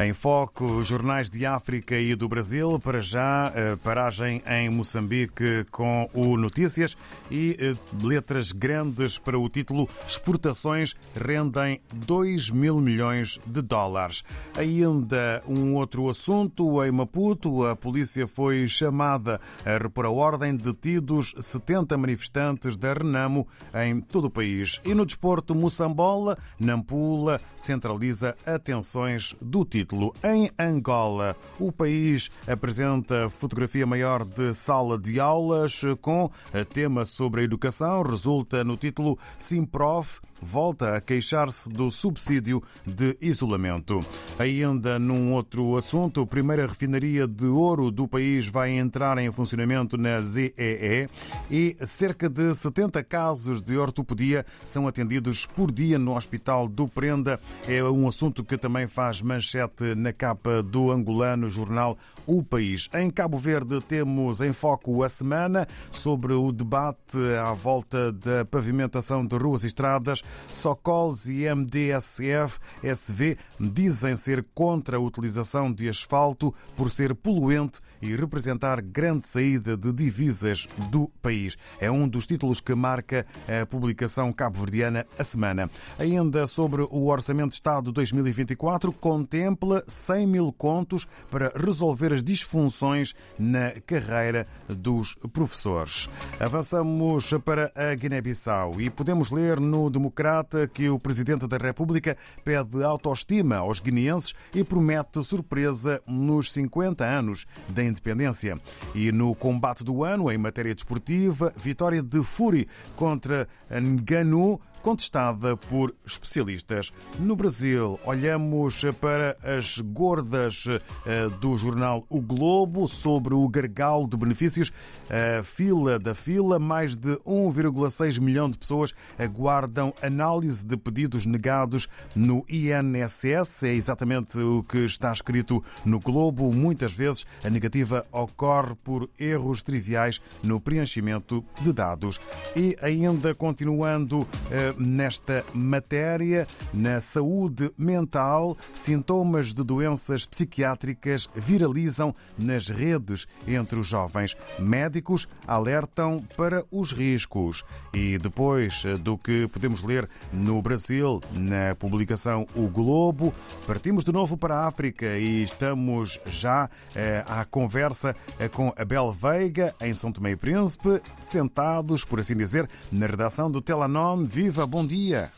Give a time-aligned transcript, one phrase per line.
[0.00, 2.80] Em foco, jornais de África e do Brasil.
[2.80, 3.52] Para já,
[3.84, 6.96] paragem em Moçambique com o Notícias
[7.30, 7.56] e
[8.02, 14.24] letras grandes para o título Exportações rendem 2 mil milhões de dólares.
[14.58, 16.84] Ainda um outro assunto.
[16.84, 23.46] Em Maputo, a polícia foi chamada a repor a ordem detidos 70 manifestantes da Renamo
[23.72, 24.80] em todo o país.
[24.84, 30.14] E no desporto, Moçambola, Nampula, centraliza atenções do título título.
[30.22, 36.30] Em Angola, o país apresenta fotografia maior de sala de aulas com
[36.72, 38.02] tema sobre a educação.
[38.02, 44.00] Resulta no título Simprof volta a queixar-se do subsídio de isolamento.
[44.38, 49.96] Ainda num outro assunto, a primeira refinaria de ouro do país vai entrar em funcionamento
[49.96, 51.08] na ZEE
[51.50, 57.40] e cerca de 70 casos de ortopedia são atendidos por dia no Hospital do Prenda.
[57.68, 62.88] É um assunto que também faz manchete na capa do angolano jornal O País.
[62.94, 69.26] Em Cabo Verde temos em foco a semana sobre o debate à volta da pavimentação
[69.26, 76.90] de ruas e estradas Socols e MDSF-SV dizem ser contra a utilização de asfalto por
[76.90, 81.56] ser poluente e representar grande saída de divisas do país.
[81.80, 85.70] É um dos títulos que marca a publicação cabo-verdiana a semana.
[85.98, 93.14] Ainda sobre o Orçamento de Estado 2024, contempla 100 mil contos para resolver as disfunções
[93.38, 96.08] na carreira dos professores.
[96.38, 102.84] Avançamos para a Guiné-Bissau e podemos ler no Democrata que o Presidente da República pede
[102.84, 108.56] autoestima aos guineenses e promete surpresa nos 50 anos da independência.
[108.94, 115.94] E no combate do ano, em matéria desportiva, vitória de Furi contra Nganu contestada por
[116.04, 116.92] especialistas.
[117.18, 120.66] No Brasil, olhamos para as gordas
[121.06, 124.70] eh, do jornal O Globo sobre o gargalo de benefícios.
[125.08, 131.88] A fila da fila, mais de 1,6 milhão de pessoas aguardam análise de pedidos negados
[132.14, 133.62] no INSS.
[133.62, 136.52] É exatamente o que está escrito no Globo.
[136.52, 142.20] Muitas vezes a negativa ocorre por erros triviais no preenchimento de dados.
[142.54, 152.68] E ainda continuando eh, nesta matéria, na saúde mental, sintomas de doenças psiquiátricas viralizam nas
[152.68, 154.36] redes entre os jovens.
[154.58, 157.64] Médicos alertam para os riscos.
[157.92, 163.32] E depois do que podemos ler no Brasil, na publicação O Globo,
[163.66, 169.12] partimos de novo para a África e estamos já eh, à conversa eh, com Abel
[169.12, 174.24] Veiga, em São Tomé e Príncipe, sentados, por assim dizer, na redação do Telanon.
[174.24, 175.30] Viva, bom dia.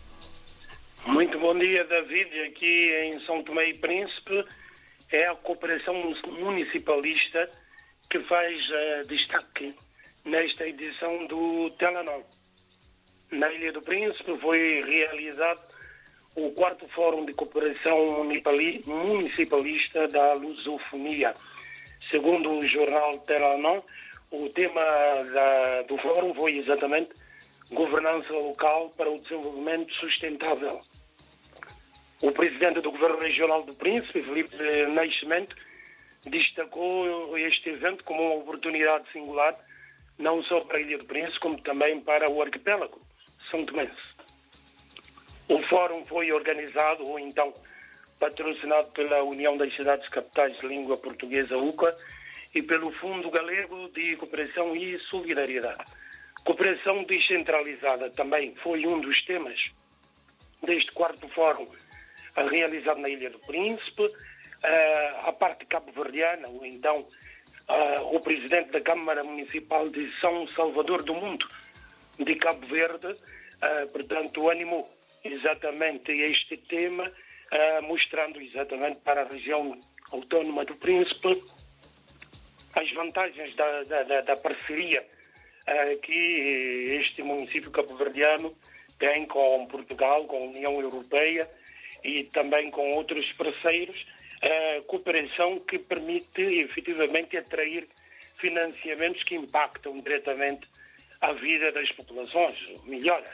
[1.06, 2.41] Muito bom dia, David.
[2.42, 4.44] Aqui em São Tomé e Príncipe
[5.12, 5.94] é a cooperação
[6.41, 7.50] municipalista
[8.10, 9.75] que faz uh, destaque
[10.25, 12.22] nesta edição do Telenor.
[13.31, 15.60] Na Ilha do Príncipe foi realizado
[16.34, 21.34] o quarto Fórum de Cooperação Municipalista da Lusofonia.
[22.10, 23.82] Segundo o jornal Telenor,
[24.31, 24.82] o tema
[25.32, 27.10] da, do fórum foi exatamente
[27.71, 30.81] governança local para o desenvolvimento sustentável.
[32.22, 34.56] O presidente do Governo Regional do Príncipe, Felipe
[34.88, 35.54] Nascimento,
[36.25, 39.54] destacou este evento como uma oportunidade singular,
[40.19, 43.00] não só para a Ilha do Príncipe, como também para o arquipélago
[43.50, 44.16] São Tomense.
[45.48, 47.53] O fórum foi organizado, ou então
[48.19, 51.97] patrocinado pela União das Cidades Capitais de Língua Portuguesa, UCA,
[52.54, 55.84] e pelo Fundo Galego de Cooperação e Solidariedade.
[56.46, 59.60] Cooperação descentralizada também foi um dos temas
[60.62, 61.66] deste quarto fórum
[62.36, 64.08] realizado na Ilha do Príncipe.
[65.24, 67.04] a parte cabo-verdiana, ou então
[68.12, 71.48] o presidente da Câmara Municipal de São Salvador do Mundo,
[72.20, 73.16] de Cabo Verde,
[73.92, 74.88] portanto, animou
[75.24, 77.10] exatamente este tema,
[77.82, 79.80] mostrando exatamente para a região
[80.12, 81.42] autónoma do Príncipe
[82.72, 85.04] as vantagens da, da, da parceria
[85.68, 88.54] uh, que este município cabo-verdiano
[88.98, 91.48] tem com Portugal, com a União Europeia
[92.04, 97.89] e também com outros parceiros, uh, cooperação que permite efetivamente atrair
[98.39, 100.66] financiamentos que impactam diretamente
[101.21, 103.30] a vida das populações, melhora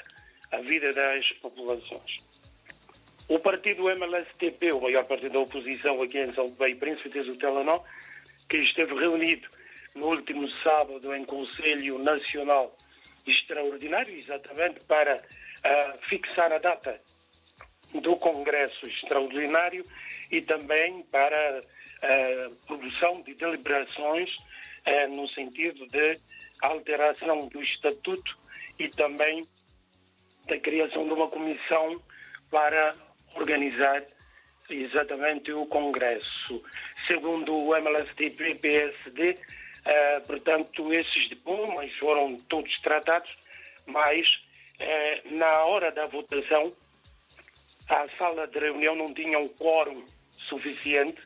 [0.52, 2.20] a vida das populações.
[3.28, 7.82] O partido MLSTP, o maior partido da oposição aqui em São Paulo Príncipe, o Telenor,
[8.48, 9.48] que esteve reunido
[9.94, 12.76] no último sábado em Conselho Nacional
[13.26, 17.00] Extraordinário, exatamente para uh, fixar a data
[17.94, 19.86] do Congresso Extraordinário
[20.30, 21.62] e também para
[22.02, 24.28] a produção de deliberações
[24.84, 26.18] eh, no sentido de
[26.60, 28.36] alteração do Estatuto
[28.78, 29.46] e também
[30.48, 32.02] da criação de uma comissão
[32.50, 32.96] para
[33.36, 34.02] organizar
[34.68, 36.62] exatamente o Congresso.
[37.06, 39.38] Segundo o MLSTP-PSD,
[39.84, 43.30] eh, portanto, esses diplomas foram todos tratados,
[43.86, 44.26] mas
[44.78, 46.72] eh, na hora da votação
[47.88, 50.04] a sala de reunião não tinha um quórum
[50.48, 51.20] suficiente,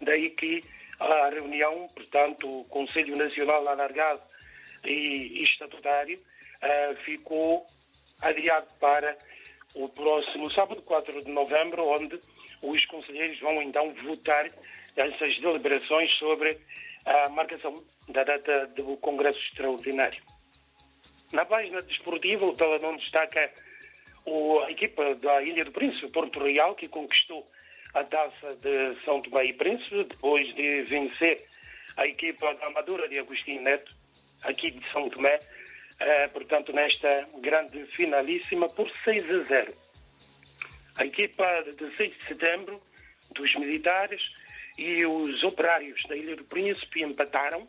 [0.00, 0.62] daí que
[0.98, 4.20] a reunião, portanto, o Conselho Nacional Alargado
[4.84, 7.66] e Estatutário, uh, ficou
[8.20, 9.16] adiado para
[9.74, 12.20] o próximo sábado, 4 de novembro, onde
[12.62, 14.50] os conselheiros vão então votar
[14.96, 16.58] essas deliberações sobre
[17.06, 20.22] a marcação da data do Congresso Extraordinário.
[21.32, 23.50] Na página desportiva, o Telenor destaca
[24.26, 27.48] a equipa da Ilha do Príncipe, Porto Real, que conquistou
[27.94, 31.44] a taça de São Tomé e Príncipe, depois de vencer
[31.96, 33.92] a equipa da Amadora de Agostinho Neto,
[34.42, 35.40] aqui de São Tomé,
[35.98, 39.74] eh, portanto, nesta grande finalíssima, por 6 a 0.
[40.96, 42.80] A equipa de 6 de setembro,
[43.32, 44.20] dos militares
[44.80, 47.68] e os operários da Ilha do Príncipe empataram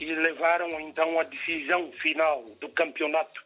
[0.00, 3.44] e levaram então a decisão final do campeonato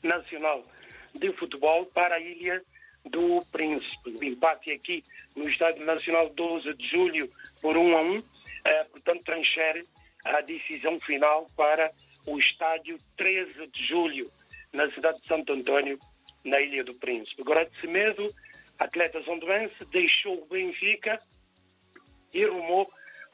[0.00, 0.64] nacional
[1.12, 2.62] de futebol para a Ilha
[3.04, 4.10] do Príncipe.
[4.10, 5.02] O empate aqui
[5.34, 7.28] no Estádio Nacional 12 de julho
[7.60, 8.22] por 1 a 1,
[8.64, 9.84] eh, portanto, transfere
[10.24, 11.90] a decisão final para
[12.28, 14.30] o Estádio 13 de julho,
[14.72, 15.98] na cidade de Santo Antônio,
[16.44, 17.42] na Ilha do Príncipe.
[17.42, 18.32] Agora, de Semedo,
[18.78, 21.20] atleta zondoense, deixou o Benfica
[22.34, 22.90] e rumou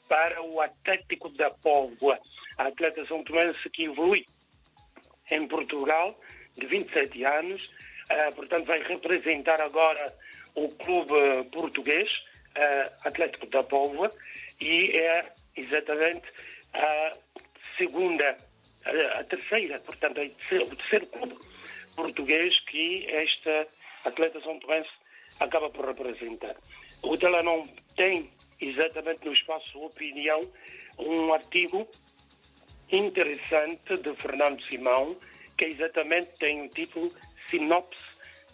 [0.08, 2.18] para o Atlético da Póvoa.
[2.58, 4.26] A atleta zondoense que evolui
[5.30, 6.18] em Portugal,
[6.56, 10.14] de 27 anos, uh, portanto vai representar agora
[10.54, 12.10] o clube português,
[12.56, 14.10] uh, Atlético da Póvoa,
[14.60, 16.26] e é exatamente
[16.74, 17.16] a
[17.78, 18.36] segunda,
[18.84, 21.38] a, a terceira, portanto, o terceiro clube
[21.96, 23.66] português que esta
[24.04, 24.90] atleta São Tomense
[25.38, 26.56] acaba por representar.
[27.02, 28.30] O não tem
[28.60, 30.50] exatamente no espaço Opinião
[30.98, 31.88] um artigo
[32.92, 35.16] interessante de Fernando Simão,
[35.56, 37.12] que exatamente tem o título
[37.48, 37.98] Sinopse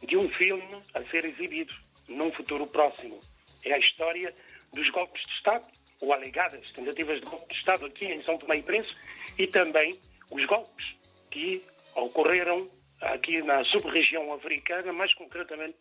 [0.06, 1.74] de um filme a ser exibido
[2.08, 3.20] num futuro próximo.
[3.64, 4.34] É a história
[4.72, 5.66] dos golpes de Estado,
[6.00, 8.96] ou alegadas tentativas de golpe de Estado aqui em São Tomé e Príncipe,
[9.38, 9.98] e também
[10.30, 10.86] os golpes
[11.30, 11.62] que
[11.94, 12.70] ocorreram
[13.00, 15.76] aqui na sub-região africana, mais concretamente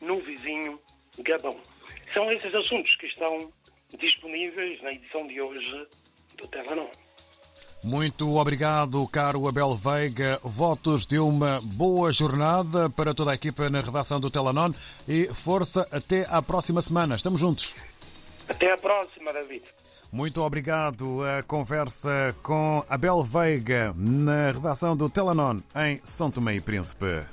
[0.00, 0.80] no vizinho
[1.18, 1.56] Gabão.
[2.14, 3.52] São esses assuntos que estão
[3.98, 5.86] disponíveis na edição de hoje
[6.36, 6.88] do Telenon.
[7.84, 10.38] Muito obrigado, caro Abel Veiga.
[10.42, 14.72] Votos de uma boa jornada para toda a equipa na redação do Telanon
[15.08, 17.16] e força até à próxima semana.
[17.16, 17.74] Estamos juntos.
[18.48, 19.64] Até à próxima, David.
[20.12, 21.24] Muito obrigado.
[21.24, 27.26] A conversa com Abel Veiga na redação do Telanon em São Tomé e Príncipe.